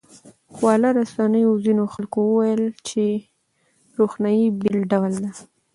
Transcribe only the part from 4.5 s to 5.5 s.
بېل ډول ده.